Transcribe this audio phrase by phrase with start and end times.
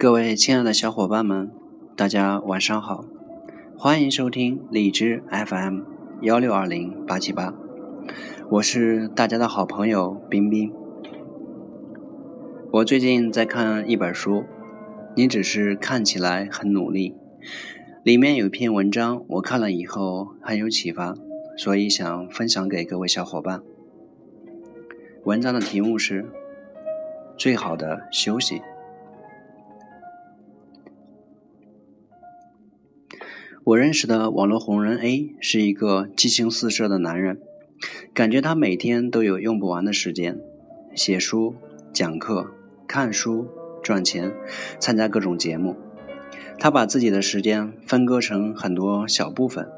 [0.00, 1.50] 各位亲爱的小伙伴们，
[1.96, 3.04] 大家晚上好，
[3.76, 5.80] 欢迎收听荔枝 FM
[6.22, 7.52] 幺六二零八七八，
[8.48, 10.72] 我是大家的好朋友冰冰。
[12.70, 14.44] 我最近在看一本书，
[15.16, 17.16] 你只是看起来很努力，
[18.04, 21.16] 里面有一篇文章，我看了以后很有启发，
[21.56, 23.60] 所以想分享给各位小伙伴。
[25.24, 26.22] 文章的题目是
[27.36, 28.58] 《最好的休息》。
[33.68, 37.38] 我认识的网络红人 A 是一个激情四射的男人，
[38.14, 40.38] 感觉他每天都有用不完的时间，
[40.94, 41.54] 写书、
[41.92, 42.50] 讲课、
[42.86, 43.46] 看书、
[43.82, 44.32] 赚钱、
[44.78, 45.76] 参加各种节目。
[46.58, 49.68] 他把自己的时间分割成很多小部分，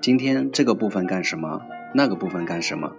[0.00, 1.60] 今天这个部分干什么，
[1.94, 2.96] 那个部分干什么，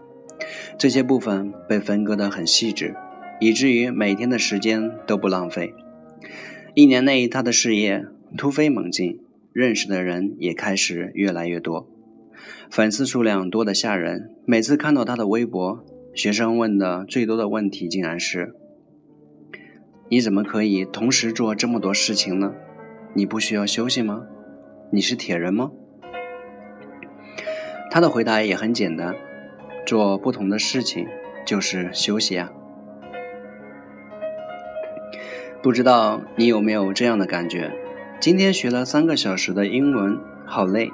[0.77, 2.95] 这些部分被分割得很细致，
[3.41, 5.73] 以至于每天的时间都不浪费。
[6.75, 8.05] 一年内，他的事业
[8.37, 9.19] 突飞猛进。
[9.51, 11.89] 认识的人也开始越来越多，
[12.69, 14.35] 粉丝数量多得吓人。
[14.45, 15.83] 每次看到他的微博，
[16.13, 18.53] 学生问的最多的问题竟然是
[20.09, 22.53] ：“你怎么可以同时做这么多事情呢？
[23.15, 24.27] 你不需要休息吗？
[24.91, 25.71] 你是铁人吗？”
[27.89, 29.15] 他的回答也很简单：
[29.85, 31.07] 做不同的事情
[31.43, 32.51] 就是休息啊。
[35.63, 37.73] 不知道你有没有这样的感觉？
[38.19, 40.91] 今天学了三个小时的英文，好累，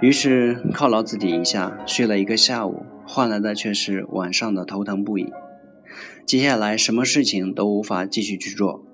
[0.00, 5.32] 于是犒劳自己一下，睡了一个下午，换来的却是晚上的头疼不已。
[6.24, 8.86] 接下来什么事情都无法继续去做。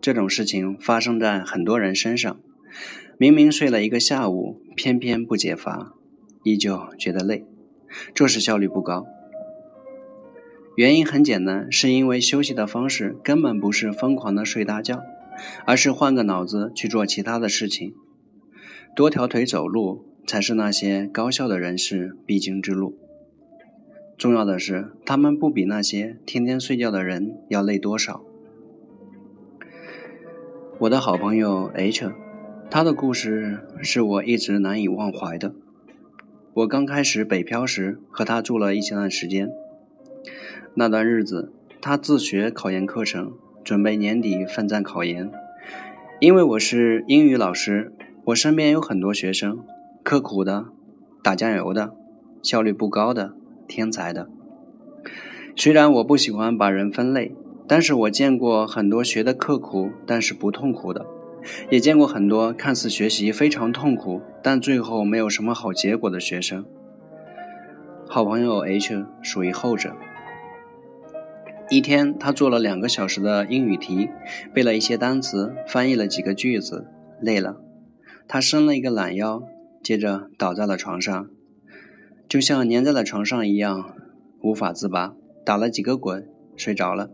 [0.00, 2.40] 这种事情发生在很多人身上，
[3.18, 5.92] 明明睡了一个下午，偏偏不解乏，
[6.44, 7.44] 依旧觉得累，
[8.14, 9.06] 做事效率不高。
[10.76, 15.02] 原因很简单，是因为休息的方式根本不是疯狂的睡大觉。
[15.66, 17.94] 而是换个脑子去做其他的事情，
[18.94, 22.96] 多条腿走路才是那些高效的人士必经之路。
[24.18, 28.22] 重要的是，他们不比那些天天睡觉的人要累多少。
[30.80, 32.12] 我的好朋友 H，
[32.70, 35.54] 他的故事是我一直难以忘怀的。
[36.52, 39.50] 我刚开始北漂时，和他住了一段时间。
[40.74, 43.32] 那段日子，他自学考研课程。
[43.62, 45.30] 准备年底奋战考研，
[46.18, 47.92] 因为我是英语老师，
[48.24, 49.60] 我身边有很多学生，
[50.02, 50.66] 刻苦的、
[51.22, 51.92] 打酱油的、
[52.42, 53.34] 效率不高的、
[53.68, 54.28] 天才的。
[55.54, 57.34] 虽然我不喜欢把人分类，
[57.68, 61.04] 但是我见过很多学的刻苦但是不痛苦的，
[61.70, 66.64] 也见过很多看似学习非常痛苦但最后没有什么好结果的学生。
[68.08, 69.94] 好朋友 H 属于后者。
[71.70, 74.10] 一天，他做了两个小时的英语题，
[74.52, 76.88] 背了一些单词，翻译了几个句子，
[77.20, 77.60] 累了，
[78.26, 79.40] 他伸了一个懒腰，
[79.80, 81.30] 接着倒在了床上，
[82.28, 83.94] 就像粘在了床上一样，
[84.42, 85.14] 无法自拔，
[85.44, 87.10] 打了几个滚，睡着了。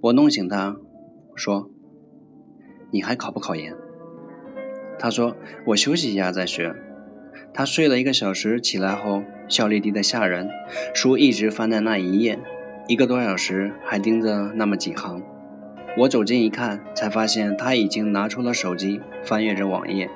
[0.00, 0.76] 我弄醒他，
[1.36, 1.70] 说
[2.90, 3.72] ：“你还考不考研？”
[4.98, 5.36] 他说
[5.68, 6.74] ：“我休息一下再学。”
[7.54, 10.50] 他睡了一个小时，起来后效率低得吓人，
[10.92, 12.40] 书一直翻在那一页。
[12.90, 15.22] 一个多小时，还盯着那么几行。
[15.96, 20.10] 我走近一看，才发现他已经拿出了手机，翻阅着网页。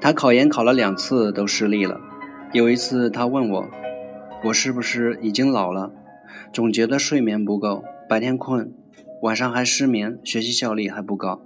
[0.00, 2.00] 他考研考了两次都失利了。
[2.52, 3.68] 有一次，他问我
[4.46, 5.92] ：“我是不是已经老了？
[6.52, 8.72] 总觉得睡眠不够，白天困，
[9.22, 11.42] 晚上还失眠，学习效率还不高。”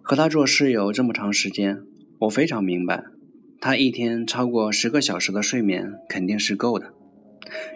[0.00, 1.82] 和他做室友这么长时间，
[2.20, 3.04] 我非常明白，
[3.60, 6.94] 他一天超过十个小时的睡眠肯定是够的。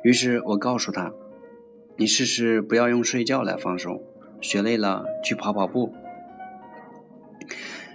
[0.03, 1.13] 于是我告诉他
[1.97, 4.03] ：“你试试不要用睡觉来放松，
[4.41, 5.93] 学累了去跑跑步。”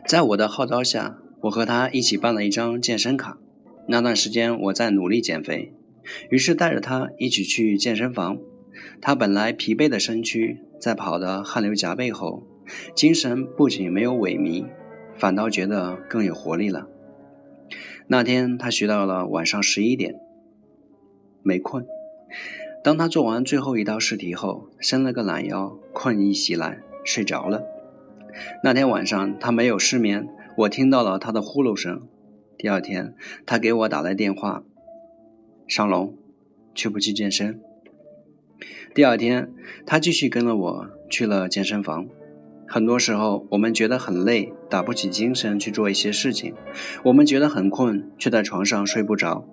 [0.07, 3.37] 在我的号召下，我和他一起办了一张健身卡。
[3.87, 5.73] 那段时间我在努力减肥，
[6.29, 8.39] 于是带着他一起去健身房。
[9.01, 12.47] 他本来疲惫的身躯，在跑得汗流浃背后，
[12.95, 14.65] 精神不仅没有萎靡，
[15.15, 16.87] 反倒觉得更有活力了。
[18.07, 20.15] 那天他学到了晚上十一点。
[21.43, 21.85] 没困。
[22.83, 27.63] 当他做完最后一道试题后，伸了个懒腰，困意袭来，睡着了。
[28.63, 30.27] 那天晚上他没有失眠，
[30.57, 32.07] 我听到了他的呼噜声。
[32.57, 33.13] 第二天，
[33.45, 34.63] 他给我打来电话
[35.67, 36.15] ：“尚龙，
[36.73, 37.59] 去不去健身？”
[38.95, 39.51] 第二天，
[39.85, 42.07] 他继续跟了我去了健身房。
[42.67, 46.53] 很多时候，我们觉得很累，打不起精神去做一些事情；
[47.03, 49.45] 我们觉得很困，却在床上睡不着。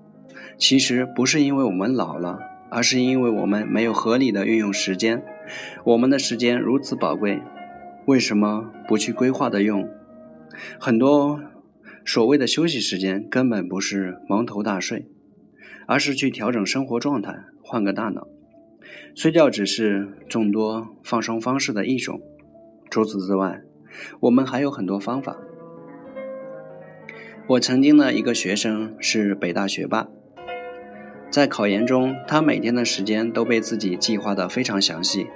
[0.59, 2.39] 其实不是因为我们老了，
[2.71, 5.23] 而是因为我们没有合理的运用时间，
[5.85, 7.41] 我们的时间如此宝贵，
[8.07, 9.89] 为什么不去规划的用？
[10.81, 11.41] 很多
[12.05, 15.07] 所谓的休息时间，根本不是蒙头大睡，
[15.87, 18.27] 而是去调整生活状态，换个大脑。
[19.15, 22.21] 睡觉只是众多放松方式的一种，
[22.91, 23.61] 除此之外，
[24.21, 25.37] 我们还有很多方法。
[27.49, 30.09] 我曾经的一个学生是北大学霸，
[31.31, 35.27] 在考研中，他每天的时间都被自己计划得非常详细。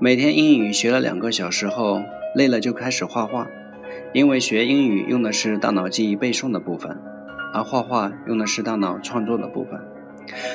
[0.00, 2.02] 每天英语学了两个小时后，
[2.34, 3.48] 累了就开始画画，
[4.14, 6.96] 因为学英语用的是大脑记忆背诵的部分，
[7.52, 9.80] 而画画用的是大脑创作的部分。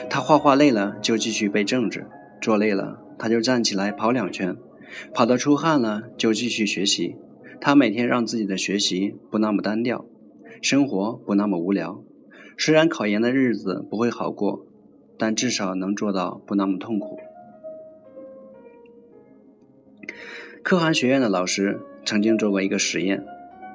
[0.09, 2.07] 他画画累了就继续背政治，
[2.41, 4.55] 做累了他就站起来跑两圈，
[5.13, 7.15] 跑得出汗了就继续学习。
[7.59, 10.05] 他每天让自己的学习不那么单调，
[10.61, 12.03] 生活不那么无聊。
[12.57, 14.65] 虽然考研的日子不会好过，
[15.17, 17.19] 但至少能做到不那么痛苦。
[20.61, 23.25] 可汗学院的老师曾经做过一个实验：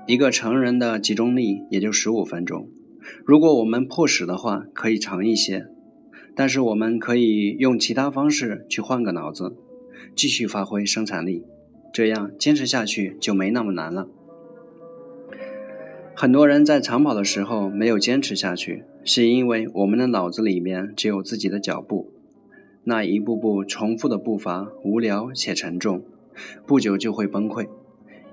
[0.06, 2.68] 一个成人的集中力也就十五分钟，
[3.24, 5.66] 如果我们迫使的话，可以长一些。
[6.34, 9.56] 但是我们可以用其他方式去换个脑子，
[10.14, 11.44] 继续发挥生产力。
[11.92, 14.08] 这样坚持下去就没那么难了。
[16.20, 22.10] 很多人在长跑的时候没有坚持下去，是因为我们的脑子里面只有自己的脚步，
[22.82, 26.02] 那一步步重复的步伐无聊且沉重，
[26.66, 27.68] 不久就会崩溃。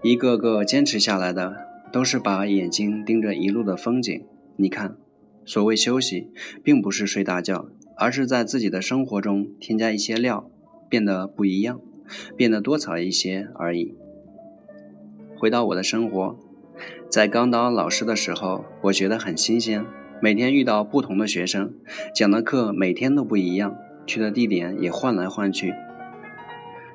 [0.01, 1.57] 一个个坚持下来的，
[1.91, 4.25] 都是把眼睛盯着一路的风景。
[4.55, 4.97] 你看，
[5.45, 6.31] 所谓休息，
[6.63, 7.67] 并不是睡大觉，
[7.97, 10.49] 而是在自己的生活中添加一些料，
[10.89, 11.79] 变得不一样。
[12.35, 13.93] 变得多彩一些而已。
[15.37, 16.39] 回到我的生活，
[17.09, 19.85] 在刚当老师的时候，我觉得很新鲜，
[20.21, 21.73] 每天遇到不同的学生，
[22.13, 23.75] 讲的课每天都不一样，
[24.05, 25.73] 去的地点也换来换去。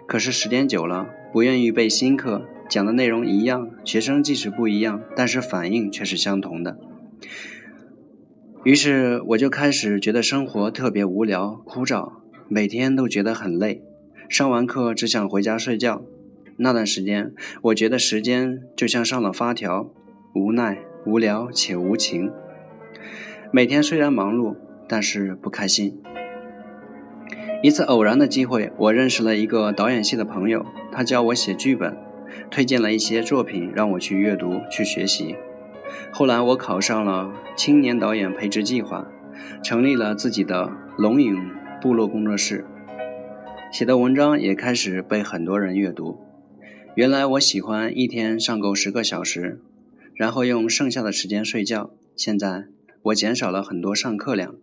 [0.07, 6.77] 可是时间久了，不愿意背新课，讲的内容一样，学生即使不一样，但是反应却是相同的。
[8.65, 12.13] 于是我就开始觉得生活特别无聊枯燥，
[12.49, 13.83] 每天都觉得很累。
[14.29, 16.03] 上完课只想回家睡觉，
[16.63, 19.91] 那段时间我觉得时间就像上了发条，
[20.35, 22.31] 无奈、无聊且无情。
[23.51, 24.55] 每天虽然忙碌，
[24.87, 25.99] 但是不开心。
[27.63, 31.97] 一次偶然的机会，我认识了一个导演系的朋友，他教我写剧本，
[32.51, 35.37] 推荐了一些作品让我去阅读、去学习。
[36.13, 39.11] 后来我考上了青年导演培植计划，
[39.63, 41.35] 成立了自己的龙影
[41.81, 42.67] 部落工作室。
[43.73, 46.19] 写的文章也开始被很多人阅读。
[46.97, 49.61] 原来我喜欢一天上够十个小时，
[50.13, 51.93] 然后用剩下的时间睡觉。
[52.17, 52.65] 现在
[53.03, 54.57] 我减少了很多上课量，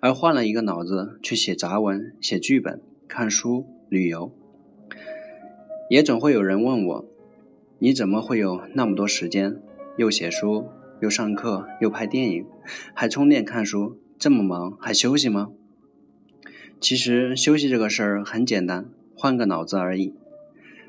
[0.00, 4.32] 而换了一个脑子去写杂文、写剧本、看书、旅游。
[5.90, 7.04] 也总会有人问我
[7.78, 9.58] ：“你怎么会有那么多时间？
[9.98, 10.68] 又写书，
[11.02, 12.46] 又上课，又拍电影，
[12.94, 15.50] 还充电看书，这么忙还休息吗？”
[16.80, 20.14] 其实休息这个事儿很简单，换个脑子而已。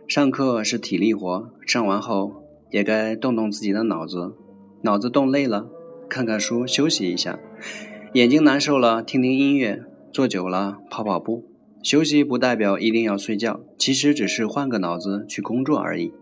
[0.08, 4.36] 上课是体力活，上完后也该动动自己的脑子。
[4.84, 5.68] 脑子动累了，
[6.08, 7.40] 看看书休息一下；
[8.14, 9.80] 眼睛难受了，听听音乐；
[10.12, 11.50] 坐久了，跑跑步。
[11.82, 16.14] 休息不代表一定要睡觉，其实只是换个脑子去工作而已。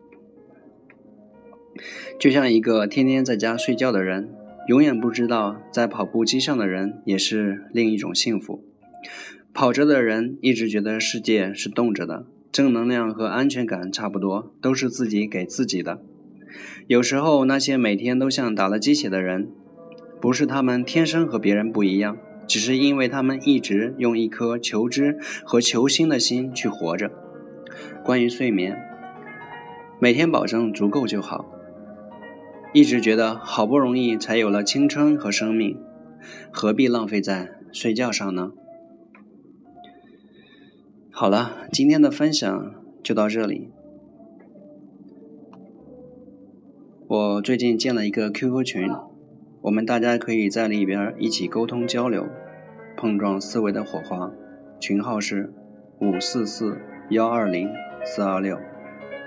[2.18, 4.34] 就像一个天天在家睡觉的人，
[4.70, 8.64] 永远不知道在跑步机上的人也是另一种幸福。
[9.54, 16.00] 跑着的人一直觉得世界是动着的，正能量和安全感差不多，都是自己给自己的。
[16.86, 19.50] 有时候那些每天都像打了鸡血的人，
[20.22, 22.16] 不是他们天生和别人不一样，
[22.48, 27.12] 只是因为他们一直用一颗求知和求新的心去活着。
[28.06, 28.78] 关于睡眠，
[30.00, 31.50] 每天保证足够就好。
[32.72, 35.80] 一直觉得好不容易才有了青春和生命，
[36.52, 38.52] 何必浪费在睡觉上呢？
[41.16, 43.70] 好了，今天的分享就到这里。
[47.08, 48.90] 我最近建了一个 QQ 群，
[49.62, 52.26] 我们大家可以在里边一起沟通交流，
[52.98, 54.32] 碰撞思维的火花。
[54.80, 55.54] 群号是
[56.00, 56.80] 五四四
[57.12, 57.70] 幺二零
[58.04, 58.58] 四二六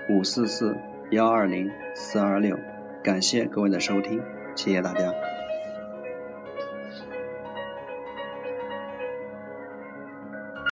[0.09, 0.75] 五四四
[1.11, 2.59] 幺二零四二六。
[3.01, 4.21] 感谢各位的收听，
[4.57, 5.09] 谢谢大家。